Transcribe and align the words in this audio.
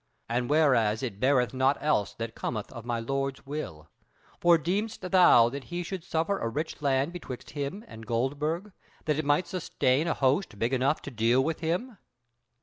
And 0.27 0.49
whereas 0.49 1.03
it 1.03 1.19
beareth 1.19 1.53
naught 1.53 1.77
else, 1.79 2.15
that 2.15 2.33
cometh 2.33 2.71
of 2.71 2.85
my 2.85 2.99
lord's 2.99 3.45
will: 3.45 3.91
for 4.39 4.57
deemest 4.57 5.01
thou 5.11 5.47
that 5.49 5.65
he 5.65 5.83
should 5.83 6.03
suffer 6.03 6.39
a 6.39 6.49
rich 6.49 6.81
land 6.81 7.13
betwixt 7.13 7.51
him 7.51 7.85
and 7.87 8.07
Goldburg, 8.07 8.71
that 9.05 9.19
it 9.19 9.25
might 9.25 9.45
sustain 9.45 10.07
an 10.07 10.15
host 10.15 10.57
big 10.57 10.73
enough 10.73 11.03
to 11.03 11.11
deal 11.11 11.43
with 11.43 11.59
him?" 11.59 11.99